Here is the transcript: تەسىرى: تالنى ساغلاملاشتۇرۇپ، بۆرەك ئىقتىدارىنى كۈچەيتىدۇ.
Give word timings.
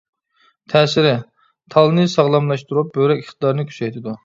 تەسىرى: 0.73 1.11
تالنى 1.75 2.07
ساغلاملاشتۇرۇپ، 2.15 2.93
بۆرەك 2.99 3.25
ئىقتىدارىنى 3.27 3.71
كۈچەيتىدۇ. 3.71 4.19